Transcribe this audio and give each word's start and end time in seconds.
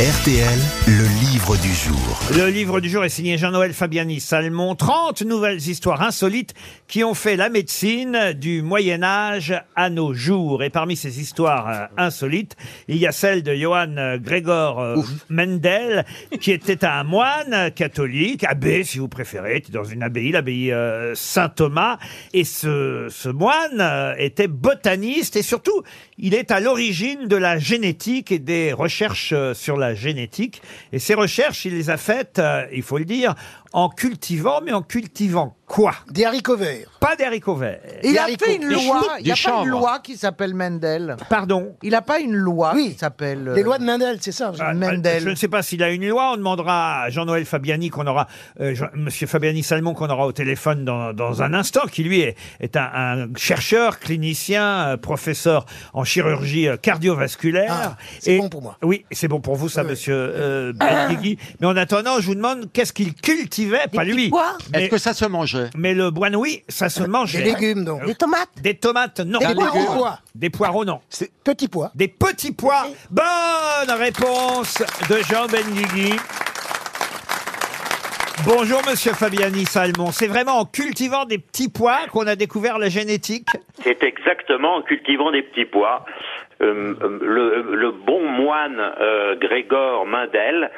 RTL, 0.00 0.58
le 0.86 1.04
livre 1.20 1.54
du 1.58 1.68
jour. 1.68 2.18
Le 2.34 2.48
livre 2.48 2.80
du 2.80 2.88
jour 2.88 3.04
est 3.04 3.10
signé 3.10 3.36
Jean-Noël 3.36 3.74
Fabiani 3.74 4.20
Salmon. 4.20 4.74
30 4.74 5.20
nouvelles 5.22 5.68
histoires 5.68 6.00
insolites 6.00 6.54
qui 6.88 7.04
ont 7.04 7.12
fait 7.12 7.36
la 7.36 7.50
médecine 7.50 8.32
du 8.32 8.62
Moyen 8.62 9.02
Âge 9.02 9.54
à 9.76 9.90
nos 9.90 10.14
jours. 10.14 10.62
Et 10.62 10.70
parmi 10.70 10.96
ces 10.96 11.20
histoires 11.20 11.68
euh, 11.68 11.86
insolites, 11.98 12.56
il 12.88 12.96
y 12.96 13.06
a 13.06 13.12
celle 13.12 13.42
de 13.42 13.54
Johann 13.54 13.98
euh, 13.98 14.18
Gregor 14.18 14.80
euh, 14.80 14.96
Mendel, 15.28 16.06
qui 16.40 16.52
était 16.52 16.86
un 16.86 17.04
moine 17.04 17.70
catholique, 17.72 18.44
abbé 18.44 18.84
si 18.84 18.98
vous 18.98 19.08
préférez, 19.08 19.58
était 19.58 19.72
dans 19.72 19.84
une 19.84 20.02
abbaye, 20.02 20.32
l'abbaye 20.32 20.72
euh, 20.72 21.14
Saint-Thomas. 21.14 21.98
Et 22.32 22.44
ce, 22.44 23.08
ce 23.10 23.28
moine 23.28 24.14
était 24.18 24.48
botaniste 24.48 25.36
et 25.36 25.42
surtout, 25.42 25.82
il 26.16 26.34
est 26.34 26.50
à 26.50 26.60
l'origine 26.60 27.28
de 27.28 27.36
la 27.36 27.58
génétique 27.58 28.32
et 28.32 28.38
des 28.38 28.72
recherches 28.72 29.34
sur 29.52 29.76
la 29.76 29.81
génétique. 29.94 30.62
Et 30.92 30.98
ces 30.98 31.14
recherches, 31.14 31.64
il 31.64 31.74
les 31.74 31.90
a 31.90 31.96
faites, 31.96 32.38
euh, 32.38 32.66
il 32.72 32.82
faut 32.82 32.98
le 32.98 33.04
dire, 33.04 33.34
en 33.72 33.88
cultivant, 33.88 34.60
mais 34.64 34.72
en 34.72 34.82
cultivant 34.82 35.56
quoi? 35.72 35.94
Des 36.10 36.26
haricots 36.26 36.56
verts. 36.58 36.86
Pas 37.00 37.16
des 37.16 37.24
haricots 37.24 37.54
verts. 37.56 37.80
Il 38.04 38.18
a 38.18 38.24
haricots. 38.24 38.44
fait 38.44 38.56
une 38.56 38.68
Des 38.68 38.74
loi. 38.74 39.02
Il 39.20 39.24
n'y 39.24 39.30
a 39.30 39.34
Des 39.34 39.40
pas 39.42 39.62
une 39.62 39.68
loi 39.70 39.98
qui 40.00 40.18
s'appelle 40.18 40.54
Mendel. 40.54 41.16
Pardon? 41.30 41.74
Il 41.82 41.92
n'a 41.92 42.02
pas 42.02 42.20
une 42.20 42.34
loi 42.34 42.72
Oui. 42.74 42.92
qui 42.92 42.98
s'appelle. 42.98 43.48
euh, 43.48 43.54
Les 43.54 43.62
lois 43.62 43.78
de 43.78 43.84
Mendel, 43.84 44.18
c'est 44.20 44.32
ça. 44.32 44.52
Ah, 44.60 44.74
Mendel. 44.74 45.22
Je 45.22 45.30
ne 45.30 45.34
sais 45.34 45.48
pas 45.48 45.62
s'il 45.62 45.82
a 45.82 45.88
une 45.90 46.06
loi. 46.06 46.32
On 46.34 46.36
demandera 46.36 47.04
à 47.04 47.10
Jean-Noël 47.10 47.46
Fabiani 47.46 47.88
qu'on 47.88 48.06
aura, 48.06 48.26
euh, 48.60 48.74
Jean- 48.74 48.90
Monsieur 48.94 49.26
Fabiani 49.26 49.62
Salmon 49.62 49.94
qu'on 49.94 50.10
aura 50.10 50.26
au 50.26 50.32
téléphone 50.32 50.84
dans, 50.84 51.14
dans 51.14 51.42
un 51.42 51.54
instant, 51.54 51.86
qui 51.90 52.02
lui 52.04 52.20
est, 52.20 52.36
est 52.60 52.76
un, 52.76 52.90
un 52.92 53.28
chercheur, 53.36 53.98
clinicien, 53.98 54.64
euh, 54.88 54.96
professeur 54.98 55.64
en 55.94 56.04
chirurgie 56.04 56.68
euh, 56.68 56.76
cardiovasculaire. 56.76 57.72
Ah, 57.72 57.96
c'est 58.20 58.36
bon 58.36 58.50
pour 58.50 58.60
moi. 58.60 58.76
Oui, 58.82 59.06
c'est 59.10 59.28
bon 59.28 59.40
pour 59.40 59.56
vous 59.56 59.70
ça, 59.70 59.82
Oui. 59.82 59.88
Monsieur 59.90 60.14
euh, 60.16 60.72
Benguigui. 60.74 61.38
Mais 61.60 61.66
en 61.66 61.76
attendant, 61.78 62.20
je 62.20 62.26
vous 62.26 62.34
demande 62.34 62.70
qu'est-ce 62.72 62.92
qu'il 62.92 63.14
cultivait, 63.14 63.86
pas 63.92 64.04
lui. 64.04 64.26
Est-ce 64.26 64.70
Mais, 64.72 64.88
que 64.90 64.98
ça 64.98 65.14
se 65.14 65.24
mangeait 65.24 65.61
mais 65.76 65.94
le 65.94 66.10
oui, 66.36 66.62
ça 66.68 66.88
se 66.88 67.02
mange. 67.02 67.32
Des 67.32 67.42
légumes, 67.42 67.84
donc. 67.84 68.04
Des 68.04 68.14
tomates. 68.14 68.48
Des 68.62 68.74
tomates, 68.74 69.20
non. 69.20 69.38
Des 69.38 69.54
pois. 69.54 70.18
Des 70.34 70.50
poireaux, 70.50 70.84
non. 70.84 71.00
C'est 71.08 71.30
petits 71.44 71.68
pois. 71.68 71.90
Des 71.94 72.08
petits 72.08 72.52
pois. 72.52 72.86
Bonne 73.10 73.96
réponse 73.98 74.82
de 75.08 75.16
Jean 75.28 75.46
Benguigui. 75.46 76.16
Bonjour 78.44 78.80
Monsieur 78.88 79.12
Fabiani 79.12 79.64
Salmon. 79.66 80.10
C'est 80.10 80.26
vraiment 80.26 80.58
en 80.58 80.64
cultivant 80.64 81.26
des 81.26 81.38
petits 81.38 81.68
pois 81.68 82.08
qu'on 82.10 82.26
a 82.26 82.34
découvert 82.34 82.78
la 82.78 82.88
génétique? 82.88 83.46
C'est 83.84 84.02
exactement 84.02 84.76
en 84.76 84.82
cultivant 84.82 85.30
des 85.30 85.42
petits 85.42 85.64
pois. 85.64 86.04
Euh, 86.62 86.94
le, 87.20 87.74
le 87.74 87.90
bon 87.90 88.22
moine 88.28 88.80
euh, 89.00 89.34
Grégor 89.36 90.06
Mendel 90.06 90.70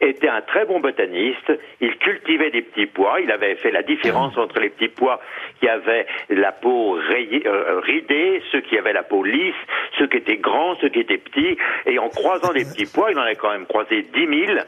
était 0.00 0.28
un 0.28 0.40
très 0.40 0.64
bon 0.64 0.80
botaniste. 0.80 1.52
Il 1.80 1.96
cultivait 1.98 2.50
des 2.50 2.62
petits 2.62 2.86
pois. 2.86 3.20
Il 3.20 3.30
avait 3.30 3.56
fait 3.56 3.70
la 3.70 3.82
différence 3.82 4.36
entre 4.38 4.60
les 4.60 4.70
petits 4.70 4.88
pois 4.88 5.20
qui 5.60 5.68
avaient 5.68 6.06
la 6.30 6.52
peau 6.52 6.92
rayée, 7.08 7.42
euh, 7.46 7.80
ridée, 7.80 8.42
ceux 8.52 8.60
qui 8.60 8.78
avaient 8.78 8.92
la 8.92 9.02
peau 9.02 9.22
lisse, 9.24 9.54
ceux 9.98 10.06
qui 10.06 10.18
étaient 10.18 10.36
grands, 10.38 10.76
ceux 10.80 10.88
qui 10.88 11.00
étaient 11.00 11.18
petits. 11.18 11.56
Et 11.86 11.98
en 11.98 12.08
croisant 12.08 12.52
des 12.52 12.64
petits 12.64 12.86
pois, 12.92 13.10
il 13.10 13.18
en 13.18 13.22
a 13.22 13.34
quand 13.34 13.50
même 13.50 13.66
croisé 13.66 14.02
10 14.14 14.46
000. 14.46 14.58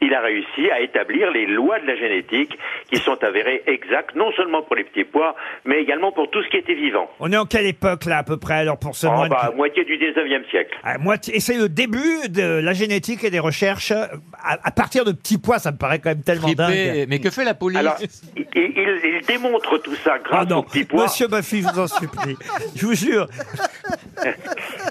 Il 0.00 0.14
a 0.14 0.20
réussi 0.20 0.70
à 0.70 0.80
établir 0.80 1.30
les 1.30 1.46
lois 1.46 1.78
de 1.78 1.86
la 1.86 1.96
génétique 1.96 2.58
qui 2.90 2.96
sont 2.98 3.22
avérées 3.22 3.62
exactes, 3.66 4.14
non 4.16 4.32
seulement 4.32 4.62
pour 4.62 4.76
les 4.76 4.84
petits 4.84 5.04
pois, 5.04 5.34
mais 5.64 5.80
également 5.80 6.10
pour 6.12 6.30
tout 6.30 6.42
ce 6.42 6.48
qui 6.48 6.56
était 6.56 6.74
vivant. 6.74 7.10
On 7.20 7.30
est 7.32 7.36
en 7.36 7.44
quelle 7.46 7.66
époque 7.66 8.04
là 8.06 8.18
à 8.18 8.22
peu 8.24 8.38
près 8.38 8.54
alors 8.54 8.78
pour 8.78 8.94
ce 8.94 9.06
Oh, 9.06 9.10
moine 9.12 9.28
bah, 9.28 9.48
qui- 9.50 9.56
moitié 9.56 9.84
du 9.84 9.98
19e 10.24 10.50
siècle. 10.50 10.74
Ah, 10.84 10.98
moitié- 10.98 11.36
Et 11.36 11.40
c'est 11.40 11.56
le 11.56 11.68
début 11.68 12.28
de 12.28 12.42
la 12.42 12.72
génétique 12.72 13.24
et 13.24 13.30
des 13.30 13.38
recherches 13.38 13.90
euh, 13.92 14.06
à, 14.42 14.58
à 14.62 14.70
partir 14.70 15.04
de 15.04 15.12
petits 15.12 15.38
pois. 15.38 15.58
Ça 15.58 15.72
me 15.72 15.76
paraît 15.76 15.98
quand 15.98 16.10
même 16.10 16.22
tellement 16.22 16.52
dingue. 16.52 17.06
Mais 17.08 17.18
que 17.20 17.30
fait 17.30 17.44
la 17.44 17.54
police 17.54 17.78
Alors, 17.78 17.96
il, 18.36 18.44
il- 18.54 19.00
il 19.20 19.26
démontre 19.26 19.78
tout 19.78 19.94
ça 20.04 20.18
grâce 20.18 20.50
aux 20.50 20.62
petits 20.62 20.84
pois. 20.84 21.04
Monsieur 21.04 21.28
Baffy, 21.28 21.62
je 21.62 21.68
vous 21.68 21.78
en 21.80 21.86
supplie. 21.86 22.36
Je 22.76 22.86
vous 22.86 22.94
jure. 22.94 23.26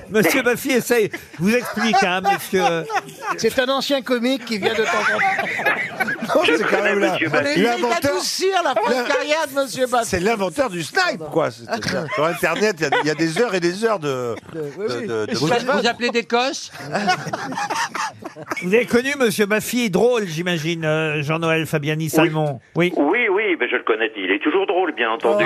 Monsieur 0.09 0.41
Baffy 0.41 0.71
essaye. 0.71 1.09
Je 1.37 1.43
vous 1.43 1.55
explique, 1.55 2.03
hein, 2.03 2.21
monsieur. 2.21 2.63
C'est 3.37 3.57
un 3.59 3.69
ancien 3.69 4.01
comique 4.01 4.45
qui 4.45 4.57
vient 4.57 4.73
de 4.73 4.83
temps 4.83 4.89
en 5.15 6.05
temps. 6.05 6.10
Je 6.45 6.53
c'est 6.57 6.63
quand 6.63 6.69
connais 6.77 6.81
même 6.95 6.99
là. 6.99 7.17
L'inventeur- 7.57 8.11
adoucir 8.11 8.49
la 8.63 8.73
fin 8.75 8.89
de 9.03 9.07
carrière 9.07 9.47
de 9.53 9.61
Monsieur. 9.61 9.85
C'est 10.03 10.19
l'inventeur 10.19 10.69
du 10.69 10.83
snipe, 10.83 11.21
quoi. 11.31 11.49
C'est-à-dire, 11.51 12.05
Sur 12.15 12.25
Internet, 12.25 12.75
il 12.79 12.83
y 12.83 12.85
a- 12.85 12.89
il 13.03 13.07
y, 13.07 13.11
a 13.11 13.15
des 13.15 13.41
heures 13.41 13.53
et 13.55 13.59
des 13.59 13.83
heures 13.85 13.99
de. 13.99 14.35
de- 14.53 15.07
de- 15.07 15.25
de- 15.27 15.35
vous, 15.35 15.47
vous 15.47 15.87
appelez 15.87 16.09
d'Écosse 16.09 16.71
Vous 18.63 18.73
avez 18.73 18.85
connu 18.85 19.09
Monsieur 19.19 19.45
Baffy, 19.45 19.89
drôle, 19.89 20.25
j'imagine, 20.27 20.85
euh, 20.85 21.21
Jean-Noël 21.21 21.65
Fabiani 21.65 22.09
Salmon. 22.09 22.59
Oui. 22.75 22.93
Oui, 22.95 23.27
oui, 23.31 23.55
mais 23.59 23.67
je 23.69 23.75
le 23.75 23.83
connais. 23.83 24.11
Il 24.15 24.31
est 24.31 24.39
toujours 24.41 24.65
drôle, 24.67 24.93
bien 24.93 25.11
entendu. 25.11 25.45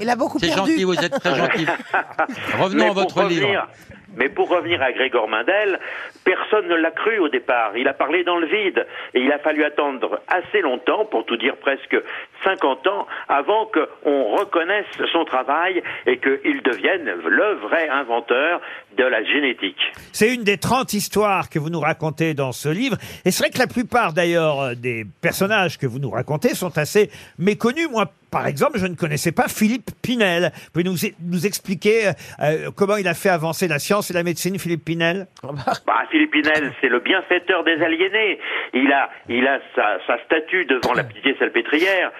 Il 0.00 0.10
a 0.10 0.16
beaucoup 0.16 0.38
C'est 0.38 0.50
gentil, 0.52 0.84
vous 0.84 0.94
êtes 0.98 1.18
très 1.20 1.34
gentil. 1.36 1.66
Revenons 2.60 2.84
Mais 2.84 2.90
à 2.90 2.92
pour 2.92 3.02
votre 3.02 3.16
revenir- 3.22 3.48
livre. 3.48 3.68
Mais 4.16 4.28
pour 4.28 4.48
revenir 4.48 4.82
à 4.82 4.92
Grégor 4.92 5.28
Mendel, 5.28 5.78
personne 6.24 6.68
ne 6.68 6.74
l'a 6.74 6.90
cru 6.90 7.18
au 7.18 7.28
départ. 7.28 7.76
Il 7.76 7.88
a 7.88 7.94
parlé 7.94 8.24
dans 8.24 8.36
le 8.36 8.46
vide. 8.46 8.86
Et 9.14 9.20
il 9.20 9.32
a 9.32 9.38
fallu 9.38 9.64
attendre 9.64 10.20
assez 10.28 10.60
longtemps, 10.60 11.04
pour 11.04 11.24
tout 11.24 11.36
dire 11.36 11.56
presque 11.56 11.96
50 12.44 12.86
ans, 12.86 13.06
avant 13.28 13.66
qu'on 13.66 14.36
reconnaisse 14.36 14.86
son 15.12 15.24
travail 15.24 15.82
et 16.06 16.18
qu'il 16.18 16.62
devienne 16.62 17.12
le 17.26 17.54
vrai 17.54 17.88
inventeur 17.88 18.60
de 18.96 19.04
la 19.04 19.24
génétique. 19.24 19.80
C'est 20.12 20.32
une 20.32 20.44
des 20.44 20.58
30 20.58 20.92
histoires 20.92 21.48
que 21.48 21.58
vous 21.58 21.70
nous 21.70 21.80
racontez 21.80 22.34
dans 22.34 22.52
ce 22.52 22.68
livre. 22.68 22.96
Et 23.24 23.30
c'est 23.30 23.44
vrai 23.44 23.50
que 23.50 23.58
la 23.58 23.66
plupart, 23.66 24.12
d'ailleurs, 24.12 24.76
des 24.76 25.04
personnages 25.20 25.78
que 25.78 25.86
vous 25.86 25.98
nous 25.98 26.10
racontez 26.10 26.54
sont 26.54 26.76
assez 26.78 27.10
méconnus. 27.38 27.88
Moi, 27.90 28.06
par 28.34 28.48
exemple, 28.48 28.78
je 28.78 28.86
ne 28.88 28.96
connaissais 28.96 29.30
pas 29.30 29.46
Philippe 29.46 29.92
Pinel. 30.02 30.50
Vous 30.52 30.70
pouvez 30.72 30.84
nous, 30.84 30.96
nous 31.22 31.46
expliquer 31.46 32.08
euh, 32.42 32.72
comment 32.76 32.96
il 32.96 33.06
a 33.06 33.14
fait 33.14 33.28
avancer 33.28 33.68
la 33.68 33.78
science 33.78 34.10
et 34.10 34.14
la 34.14 34.24
médecine, 34.24 34.58
Philippe 34.58 34.84
Pinel? 34.84 35.28
Bah, 35.86 36.02
Philippe 36.10 36.32
Pinel, 36.32 36.72
c'est 36.80 36.88
le 36.88 36.98
bienfaiteur 36.98 37.62
des 37.62 37.80
aliénés. 37.80 38.40
Il 38.72 38.90
a, 38.92 39.08
il 39.28 39.46
a 39.46 39.60
sa, 39.76 39.98
sa 40.06 40.18
statue 40.24 40.64
devant 40.64 40.94
la 40.94 41.04
pitié 41.12 41.36
salpêtrière. 41.38 42.10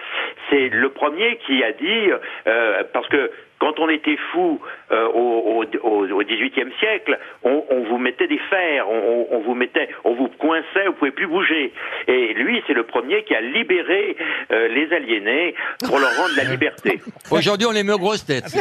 C'est 0.50 0.69
le 0.69 0.88
premier 0.91 1.38
qui 1.44 1.64
a 1.64 1.72
dit, 1.72 2.10
euh, 2.46 2.84
parce 2.92 3.08
que 3.08 3.32
quand 3.59 3.78
on 3.81 3.88
était 3.88 4.16
fou 4.32 4.60
euh, 4.92 5.06
au, 5.09 5.62
au, 5.62 5.65
au, 5.82 6.06
au 6.12 6.22
XVIIIe 6.22 6.72
siècle, 6.81 7.19
on, 7.42 7.65
on 7.70 7.84
vous 7.84 7.98
mettait 7.98 8.26
des 8.28 8.38
fers, 8.50 8.88
on, 8.88 8.94
on- 9.31 9.37
on 9.37 9.41
vous 9.41 9.54
mettait, 9.54 9.88
on 10.04 10.15
vous 10.15 10.28
coinçait, 10.38 10.87
vous 10.87 10.92
pouvez 10.94 11.10
plus 11.12 11.26
bouger. 11.26 11.72
Et 12.09 12.34
lui, 12.34 12.62
c'est 12.66 12.75
le 12.75 12.84
premier 12.84 13.22
qui 13.25 13.34
a 13.34 13.41
libéré 13.41 14.16
euh, 14.53 14.69
les 14.69 14.93
aliénés 14.93 15.54
pour 15.87 15.98
leur 15.98 16.14
rendre 16.16 16.34
la 16.37 16.44
liberté. 16.44 17.00
Aujourd'hui, 17.31 17.66
on 17.66 17.72
les 17.72 17.82
met 17.82 17.93
aux 17.93 17.98
grosses 17.98 18.25
têtes. 18.26 18.44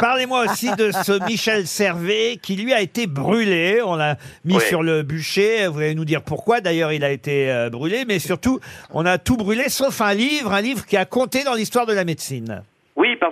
Parlez-moi 0.00 0.44
aussi 0.50 0.74
de 0.76 0.90
ce 0.90 1.24
Michel 1.26 1.66
Servet 1.66 2.38
qui 2.40 2.56
lui 2.56 2.72
a 2.72 2.80
été 2.80 3.06
brûlé. 3.06 3.80
On 3.84 3.96
l'a 3.96 4.16
mis 4.44 4.60
sur 4.60 4.82
le 4.82 5.02
bûcher. 5.02 5.66
Vous 5.68 5.78
allez 5.78 5.94
nous 5.94 6.04
dire 6.04 6.22
pourquoi 6.22 6.60
d'ailleurs 6.60 6.92
il 6.92 7.04
a 7.04 7.10
été 7.10 7.50
euh, 7.50 7.70
brûlé. 7.70 8.04
Mais 8.06 8.18
surtout, 8.18 8.60
on 8.92 9.06
a 9.06 9.18
tout 9.18 9.36
brûlé 9.36 9.68
sauf 9.68 10.00
un 10.00 10.14
livre, 10.14 10.52
un 10.52 10.60
livre 10.60 10.86
qui 10.86 10.96
a 10.96 11.04
compté 11.04 11.44
dans 11.44 11.54
l'histoire 11.54 11.86
de 11.86 11.92
la 11.92 12.04
médecine. 12.04 12.62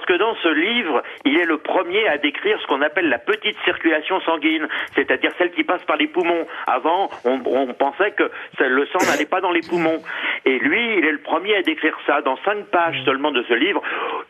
Parce 0.06 0.19
que 0.19 0.22
dans 0.22 0.34
ce 0.42 0.48
livre, 0.48 1.03
il 1.25 1.38
est 1.38 1.47
le 1.47 1.56
premier 1.56 2.06
à 2.09 2.19
décrire 2.19 2.59
ce 2.60 2.66
qu'on 2.66 2.82
appelle 2.82 3.09
la 3.09 3.19
petite 3.19 3.56
circulation 3.65 4.20
sanguine, 4.20 4.69
c'est-à-dire 4.94 5.31
celle 5.38 5.50
qui 5.53 5.65
passe 5.65 5.82
par 5.84 5.97
les 5.97 6.09
poumons. 6.09 6.47
Avant, 6.66 7.09
on, 7.25 7.41
on 7.47 7.72
pensait 7.72 8.10
que 8.10 8.31
le 8.60 8.87
sang 8.87 8.98
n'allait 9.10 9.25
pas 9.25 9.41
dans 9.41 9.50
les 9.50 9.62
poumons. 9.62 10.03
Et 10.44 10.59
lui, 10.59 10.98
il 10.98 11.06
est 11.06 11.12
le 11.12 11.22
premier 11.22 11.56
à 11.56 11.62
décrire 11.62 11.97
ça 12.06 12.20
dans 12.20 12.37
cinq 12.44 12.66
pages 12.66 13.00
seulement 13.06 13.31
de 13.31 13.43
ce 13.48 13.54
livre. 13.54 13.81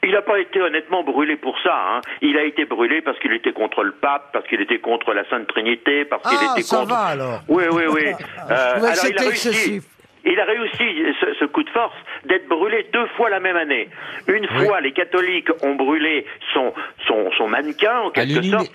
Il 0.05 0.13
n'a 0.13 0.23
pas 0.23 0.39
été 0.39 0.61
honnêtement 0.61 1.03
brûlé 1.03 1.34
pour 1.37 1.59
ça. 1.61 1.75
Hein. 1.75 2.01
Il 2.23 2.39
a 2.39 2.45
été 2.45 2.67
brûlé 2.67 3.01
parce 3.03 3.19
qu'il 3.19 3.33
était 3.33 3.53
contre 3.53 3.83
le 3.83 3.93
pape, 3.93 4.31
parce 4.33 4.47
qu'il 4.47 4.61
était 4.61 4.79
contre 4.79 5.13
la 5.13 5.29
Sainte 5.29 5.49
Trinité, 5.49 6.05
parce 6.05 6.23
qu'il 6.23 6.39
Ah, 6.41 6.53
était 6.53 6.63
ça 6.63 6.77
contre... 6.79 6.91
va 6.91 6.98
alors. 7.01 7.41
Oui, 7.48 7.65
oui, 7.72 7.84
oui. 7.89 8.04
Euh, 8.51 8.75
alors 8.77 8.89
il 8.91 8.95
c'était 8.97 9.19
a 9.25 9.28
réussi. 9.28 9.48
excessif. 9.48 9.84
Il 10.26 10.41
a 10.41 10.44
réussi 10.44 10.84
ce, 11.21 11.34
ce 11.38 11.44
coup 11.44 11.62
de 11.62 11.71
force 11.71 11.94
d'être 12.26 12.48
brûlé 12.48 12.86
deux 12.92 13.06
fois 13.16 13.28
la 13.28 13.41
même 13.41 13.56
année. 13.56 13.88
Une 14.26 14.47
fois, 14.48 14.80
les 14.80 14.92
catholiques 14.92 15.50
ont 15.62 15.74
brûlé 15.74 16.24
son, 16.54 16.72
son, 17.06 17.30
son 17.36 17.48
mannequin, 17.48 18.00
en 18.00 18.10
quelque 18.10 18.42
sorte, 18.42 18.72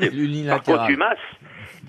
par 0.48 0.64
contumace. 0.64 1.18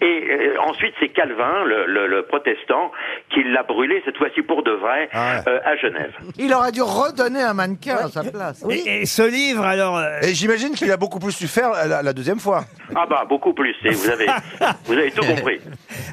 Et 0.03 0.25
euh, 0.31 0.57
ensuite, 0.63 0.95
c'est 0.99 1.09
Calvin, 1.11 1.65
le, 1.65 1.85
le- 1.87 2.07
le 2.07 2.23
protestant, 2.23 2.91
qui 3.35 3.43
l'a 3.45 3.63
brûlé, 3.65 4.01
cette 4.07 4.17
fois-ci 4.17 4.41
pour 4.43 4.63
de 4.63 4.71
vrai, 4.71 5.09
Ah 5.13 5.43
euh, 5.47 5.61
à 5.65 5.77
Genève. 5.77 6.13
Il 6.39 6.55
aurait 6.55 6.73
dû 6.73 6.81
redonner 6.81 7.43
un 7.43 7.53
mannequin 7.53 7.97
à 7.97 8.09
sa 8.09 8.25
place. 8.25 8.65
Et, 8.71 9.03
et 9.03 9.07
ce 9.07 9.23
livre, 9.23 9.63
alors, 9.65 9.99
euh, 9.99 10.21
Et 10.23 10.35
j'imagine 10.35 10.75
qu'il 10.75 10.91
a 10.91 10.97
beaucoup 10.97 11.19
plus 11.19 11.33
su 11.33 11.47
faire 11.49 11.71
la, 11.87 12.03
la 12.03 12.13
deuxième 12.15 12.39
fois. 12.41 12.65
Ah 12.97 13.05
bah, 13.09 13.25
beaucoup 13.29 13.53
plus, 13.53 13.75
et 13.85 13.91
vous 13.91 14.09
avez, 14.09 14.27
vous 14.87 14.93
avez 14.95 15.11
tout 15.11 15.25
compris. 15.27 15.61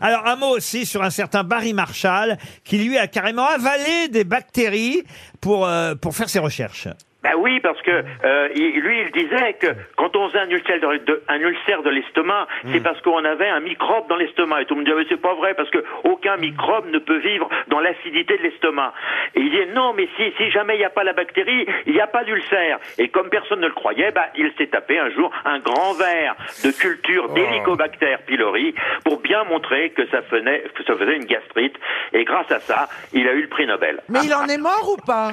alors 0.01 0.25
un 0.27 0.35
mot 0.35 0.49
aussi 0.49 0.85
sur 0.85 1.01
un 1.01 1.09
certain 1.09 1.43
Barry 1.43 1.73
Marshall 1.73 2.37
qui 2.65 2.77
lui 2.79 2.97
a 2.97 3.07
carrément 3.07 3.47
avalé 3.47 4.09
des 4.09 4.23
bactéries 4.25 5.03
pour 5.41 5.65
euh, 5.65 5.95
pour 5.95 6.13
faire 6.15 6.27
ses 6.29 6.39
recherches. 6.39 6.87
Ben 7.27 7.33
oui, 7.39 7.59
parce 7.59 7.81
que 7.81 7.91
euh, 8.23 8.47
il- 8.55 8.79
lui, 8.79 9.01
il 9.01 9.11
disait 9.11 9.53
que 9.53 9.67
quand 9.97 10.15
on 10.15 10.29
faisait 10.29 10.39
un 10.39 10.49
ulcère 10.49 10.79
de, 10.79 10.97
de- 10.97 11.23
un 11.27 11.39
ulcère 11.39 11.83
de 11.83 11.89
l'estomac, 11.89 12.47
c'est 12.71 12.79
parce 12.81 13.01
qu'on 13.01 13.23
avait 13.25 13.49
un 13.49 13.59
microbe 13.59 14.07
dans 14.07 14.15
l'estomac. 14.15 14.61
Et 14.61 14.65
tout 14.65 14.75
le 14.75 14.79
monde 14.81 14.85
disait, 14.85 14.97
mais 14.97 15.05
c'est 15.09 15.21
pas 15.21 15.33
vrai, 15.33 15.53
parce 15.53 15.69
que 15.69 15.83
aucun 16.05 16.37
microbe 16.37 16.85
ne 16.89 16.99
peut 16.99 17.17
vivre 17.17 17.49
dans 17.67 17.79
l'acidité 17.81 18.37
de 18.37 18.43
l'estomac. 18.43 18.93
Et 19.35 19.41
il 19.41 19.49
disait, 19.51 19.65
non, 19.73 19.93
mais 19.93 20.07
si, 20.15 20.31
si 20.37 20.49
jamais 20.51 20.75
il 20.75 20.79
n'y 20.79 20.85
a 20.85 20.89
pas 20.89 21.03
la 21.03 21.11
bactérie, 21.13 21.65
il 21.85 21.93
n'y 21.93 21.99
a 21.99 22.07
pas 22.07 22.23
d'ulcère. 22.23 22.79
Et 22.97 23.09
comme 23.09 23.29
personne 23.29 23.59
ne 23.59 23.67
le 23.67 23.73
croyait, 23.73 24.11
bah, 24.11 24.27
il 24.35 24.51
s'est 24.57 24.67
tapé 24.67 24.97
un 24.97 25.09
jour 25.09 25.29
un 25.43 25.59
grand 25.59 25.93
verre 25.95 26.35
de 26.63 26.71
culture 26.71 27.27
d'Helicobacter 27.33 28.15
pylori 28.25 28.73
pour 29.03 29.19
bien 29.19 29.43
montrer 29.43 29.89
que 29.89 30.07
ça 30.07 30.21
faisait, 30.21 30.63
que 30.75 30.83
ça 30.83 30.95
faisait 30.95 31.17
une 31.17 31.25
gastrite. 31.25 31.75
Et 32.13 32.23
grâce 32.23 32.49
à 32.51 32.59
ça, 32.61 32.87
il 33.11 33.27
a 33.27 33.33
eu 33.33 33.41
le 33.41 33.47
prix 33.49 33.65
Nobel. 33.67 33.99
Mais 34.07 34.19
il 34.23 34.33
en 34.33 34.45
est 34.45 34.57
mort 34.57 34.87
ou 34.93 34.97
pas? 35.05 35.31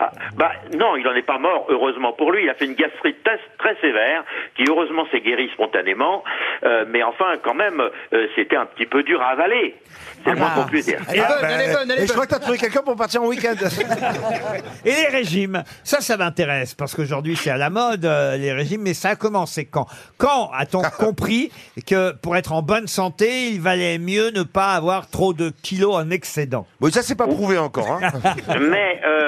Ah, 0.00 0.10
bah 0.36 0.52
non, 0.74 0.96
il 0.96 1.04
n'en 1.04 1.14
est 1.14 1.25
pas 1.26 1.38
mort, 1.38 1.66
heureusement 1.68 2.12
pour 2.12 2.32
lui. 2.32 2.44
Il 2.44 2.50
a 2.50 2.54
fait 2.54 2.66
une 2.66 2.74
gastrite 2.74 3.22
très, 3.24 3.38
très 3.58 3.80
sévère, 3.80 4.24
qui 4.56 4.64
heureusement 4.68 5.06
s'est 5.10 5.20
guérie 5.20 5.50
spontanément. 5.52 6.24
Euh, 6.64 6.84
mais 6.88 7.02
enfin, 7.02 7.34
quand 7.42 7.54
même, 7.54 7.80
euh, 7.80 8.26
c'était 8.34 8.56
un 8.56 8.66
petit 8.66 8.86
peu 8.86 9.02
dur 9.02 9.20
à 9.20 9.30
avaler. 9.30 9.74
C'est 10.24 10.30
le 10.30 10.36
moins 10.36 10.50
qu'on 10.50 10.64
puisse 10.64 10.86
dire. 10.86 11.00
Elle 11.08 11.18
est 11.18 11.22
bonne, 11.22 11.44
elle 11.44 11.60
est 11.60 11.72
bonne, 11.72 11.90
elle 11.90 11.98
Et 11.98 12.02
est 12.02 12.06
je 12.06 12.12
crois 12.12 12.26
que 12.26 12.30
t'as 12.30 12.38
trouvé 12.38 12.58
quelqu'un 12.58 12.82
pour 12.82 12.96
partir 12.96 13.22
en 13.22 13.26
week-end. 13.26 13.54
Et 14.84 14.90
les 14.90 15.08
régimes, 15.08 15.62
ça, 15.84 16.00
ça 16.00 16.16
m'intéresse, 16.16 16.74
parce 16.74 16.94
qu'aujourd'hui, 16.94 17.36
c'est 17.36 17.50
à 17.50 17.56
la 17.56 17.70
mode, 17.70 18.04
euh, 18.04 18.36
les 18.36 18.52
régimes, 18.52 18.82
mais 18.82 18.94
ça 18.94 19.10
a 19.10 19.16
commencé 19.16 19.66
quand? 19.66 19.86
Quand 20.18 20.50
a-t-on 20.54 20.82
compris 20.98 21.50
que 21.86 22.12
pour 22.12 22.36
être 22.36 22.52
en 22.52 22.62
bonne 22.62 22.86
santé, 22.86 23.48
il 23.48 23.60
valait 23.60 23.98
mieux 23.98 24.30
ne 24.30 24.42
pas 24.42 24.72
avoir 24.72 25.10
trop 25.10 25.32
de 25.32 25.52
kilos 25.62 25.94
en 25.94 26.10
excédent? 26.10 26.66
Bon, 26.80 26.90
ça, 26.90 27.02
c'est 27.02 27.16
pas 27.16 27.26
prouvé 27.26 27.58
encore. 27.58 27.90
Hein. 27.90 28.10
Mais 28.60 29.00
euh, 29.04 29.26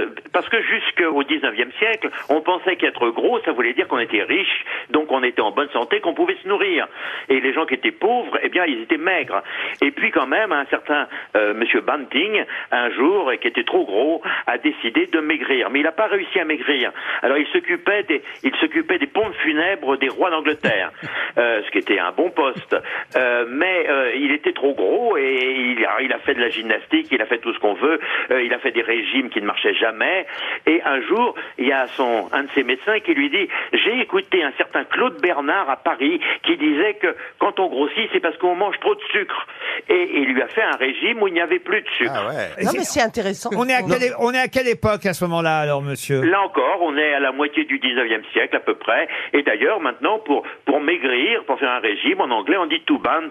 euh, 0.00 0.06
parce 0.32 0.48
que 0.48 0.56
jusqu'au 0.62 1.22
19e 1.30 1.72
siècle, 1.78 2.10
on 2.28 2.40
pensait 2.40 2.76
qu'être 2.76 3.08
gros, 3.10 3.40
ça 3.40 3.52
voulait 3.52 3.72
dire 3.72 3.88
qu'on 3.88 3.98
était 3.98 4.22
riche, 4.22 4.64
donc 4.90 5.10
on 5.12 5.22
était 5.22 5.42
en 5.42 5.52
bonne 5.52 5.70
santé, 5.70 6.00
qu'on 6.00 6.14
pouvait 6.14 6.36
se 6.42 6.48
nourrir. 6.48 6.88
Et 7.28 7.40
les 7.40 7.52
gens 7.52 7.66
qui 7.66 7.74
étaient 7.74 7.90
pauvres, 7.90 8.38
eh 8.42 8.48
bien, 8.48 8.64
ils 8.66 8.82
étaient 8.82 8.98
maigres. 8.98 9.42
Et 9.80 9.90
puis 9.90 10.10
quand 10.10 10.26
même, 10.26 10.52
un 10.52 10.66
certain 10.66 11.08
euh, 11.36 11.54
Monsieur 11.54 11.80
Banting, 11.80 12.44
un 12.72 12.90
jour, 12.90 13.30
qui 13.40 13.48
était 13.48 13.64
trop 13.64 13.84
gros, 13.84 14.22
a 14.46 14.58
décidé 14.58 15.06
de 15.06 15.20
maigrir. 15.20 15.70
Mais 15.70 15.80
il 15.80 15.84
n'a 15.84 15.92
pas 15.92 16.06
réussi 16.06 16.38
à 16.38 16.44
maigrir. 16.44 16.92
Alors 17.22 17.38
il 17.38 17.46
s'occupait 17.48 18.02
des, 18.04 18.22
il 18.42 18.52
des 18.98 19.06
pompes 19.06 19.34
funèbres 19.42 19.96
des 19.96 20.08
rois 20.08 20.30
d'Angleterre, 20.30 20.92
euh, 21.38 21.62
ce 21.64 21.70
qui 21.70 21.78
était 21.78 21.98
un 21.98 22.12
bon 22.12 22.30
poste. 22.30 22.76
Euh, 23.16 23.44
mais 23.48 23.86
euh, 23.88 24.12
il 24.16 24.32
était 24.32 24.52
trop 24.52 24.74
gros 24.74 25.16
et 25.16 25.74
il 25.76 25.84
a, 25.84 26.02
il 26.02 26.12
a 26.12 26.18
fait 26.18 26.34
de 26.34 26.40
la 26.40 26.50
gymnastique, 26.50 27.08
il 27.10 27.22
a 27.22 27.26
fait 27.26 27.38
tout 27.38 27.52
ce 27.52 27.58
qu'on 27.58 27.74
veut, 27.74 28.00
il 28.42 28.52
a 28.52 28.58
fait 28.58 28.72
des 28.72 28.82
régimes 28.82 29.30
qui 29.30 29.40
ne 29.40 29.46
marchaient 29.46 29.74
jamais. 29.74 30.26
Et 30.66 30.82
un 30.82 31.00
jour, 31.02 31.19
il 31.58 31.66
y 31.68 31.72
a 31.72 31.86
son 31.88 32.28
un 32.32 32.44
de 32.44 32.48
ses 32.54 32.62
médecins 32.62 33.00
qui 33.00 33.14
lui 33.14 33.30
dit 33.30 33.48
j'ai 33.72 34.00
écouté 34.00 34.42
un 34.42 34.52
certain 34.56 34.84
Claude 34.84 35.20
Bernard 35.20 35.68
à 35.68 35.76
Paris 35.76 36.20
qui 36.44 36.56
disait 36.56 36.94
que 36.94 37.14
quand 37.38 37.58
on 37.60 37.68
grossit, 37.68 38.08
c'est 38.12 38.20
parce 38.20 38.36
qu'on 38.38 38.54
mange 38.54 38.78
trop 38.80 38.94
de 38.94 39.00
sucre. 39.12 39.46
Et 39.88 40.10
il 40.20 40.34
lui 40.34 40.42
a 40.42 40.48
fait 40.48 40.62
un 40.62 40.76
régime 40.76 41.22
où 41.22 41.28
il 41.28 41.34
n'y 41.34 41.40
avait 41.40 41.58
plus 41.58 41.82
de 41.82 41.88
sucre. 41.96 42.12
Ah 42.14 42.28
ouais. 42.28 42.64
Non, 42.64 42.72
mais 42.74 42.84
c'est 42.84 43.02
intéressant. 43.02 43.50
on 43.56 43.68
est, 43.68 43.74
à 43.74 43.82
quelle, 43.82 44.14
on 44.18 44.32
est 44.32 44.38
à 44.38 44.48
quelle 44.48 44.68
époque 44.68 45.06
à 45.06 45.14
ce 45.14 45.24
moment-là, 45.24 45.58
alors, 45.58 45.82
monsieur? 45.82 46.22
Là 46.22 46.42
encore, 46.42 46.78
on 46.82 46.96
est 46.96 47.14
à 47.14 47.20
la 47.20 47.32
moitié 47.32 47.64
du 47.64 47.78
19e 47.78 48.22
siècle 48.32 48.56
à 48.56 48.60
peu 48.60 48.74
près. 48.74 49.08
Et 49.32 49.42
d'ailleurs, 49.42 49.80
maintenant, 49.80 50.18
pour, 50.18 50.44
pour 50.64 50.80
maigrir, 50.80 51.44
pour 51.44 51.58
faire 51.58 51.70
un 51.70 51.80
régime, 51.80 52.20
en 52.20 52.30
anglais, 52.30 52.56
on 52.56 52.66
dit 52.66 52.80
to 52.86 52.98
bant, 52.98 53.30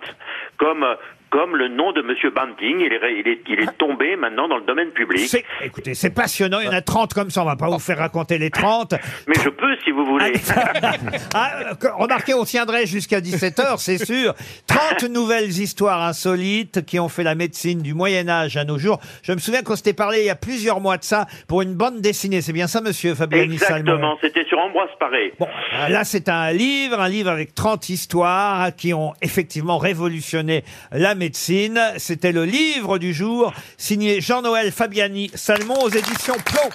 comme, 0.58 0.84
euh, 0.84 0.96
comme 1.30 1.56
le 1.56 1.68
nom 1.68 1.92
de 1.92 2.02
Monsieur 2.02 2.32
Banting. 2.32 2.80
Il 2.80 2.92
est, 2.94 2.98
ré- 2.98 3.20
il, 3.20 3.28
est, 3.28 3.40
il 3.48 3.60
est 3.60 3.78
tombé 3.78 4.16
maintenant 4.16 4.48
dans 4.48 4.58
le 4.58 4.64
domaine 4.66 4.90
public. 4.92 5.28
C'est- 5.28 5.46
Écoutez, 5.64 5.94
c'est 5.94 6.10
passionnant, 6.10 6.60
il 6.60 6.66
y 6.66 6.70
en 6.70 6.74
a 6.74 6.82
30 6.82 7.14
comme 7.14 7.30
ça, 7.30 7.42
on 7.42 7.46
va 7.46 7.56
pas 7.56 7.70
vous 7.70 7.80
faire 7.80 7.98
raconter 8.00 8.38
les 8.38 8.50
30. 8.50 8.94
Mais 9.28 9.36
je 9.44 9.50
peux, 9.50 9.76
si 9.84 9.92
vous 9.92 10.06
voulez. 10.06 10.34
Ah, 11.34 11.74
que- 11.80 11.88
remarquez, 11.88 12.34
on 12.34 12.44
tiendrait 12.46 12.86
jusqu'à 12.86 13.20
17h, 13.22 13.78
c'est 13.78 14.04
sûr. 14.04 14.34
30 14.68 15.04
nouvelles 15.10 15.50
histoires 15.50 16.02
insolites 16.02 16.86
qui 16.86 17.00
ont 17.00 17.10
fait 17.10 17.24
la 17.24 17.36
médecine 17.36 17.82
du 17.82 17.94
Moyen-Âge 17.94 18.58
à 18.58 18.64
nos 18.66 18.78
jours. 18.78 19.00
Je 19.24 19.32
me 19.34 19.38
souviens 19.40 19.62
qu'on 19.62 19.76
s'était 19.76 19.94
parlé 19.94 20.20
il 20.20 20.26
y 20.26 20.30
a 20.30 20.36
plusieurs 20.36 20.80
mois 20.82 20.98
de 20.98 21.04
ça 21.04 21.26
pour 21.48 21.62
une 21.62 21.74
bande 21.76 22.02
dessinée. 22.02 22.42
C'est 22.42 22.54
bien 22.54 22.68
ça, 22.68 22.82
monsieur 22.82 23.16
Fabiani 23.16 23.58
Salmon 23.58 23.80
Exactement, 23.80 24.18
c'était 24.22 24.46
sur 24.46 24.60
Ambroise 24.60 24.90
Paré. 25.00 25.34
Bon, 25.40 25.48
euh, 25.76 25.90
là, 25.90 26.04
c'est 26.04 26.30
un 26.30 26.52
livre, 26.52 27.00
un 27.00 27.10
livre 27.10 27.30
avec 27.30 27.54
30 27.56 27.90
histoires 27.90 28.76
qui 28.76 28.94
ont 28.94 29.14
effectivement 29.22 29.78
révolutionné 29.78 30.64
la 30.92 31.16
médecine. 31.20 31.80
C'était 31.98 32.32
le 32.32 32.46
livre 32.46 32.98
du 32.98 33.14
jour, 33.14 33.54
signé 33.78 34.22
Jean-Noël 34.22 34.72
Fabiani 34.72 35.30
Salmon 35.36 35.80
aux 35.84 35.90
éditions 35.90 36.38
Plon. 36.46 36.70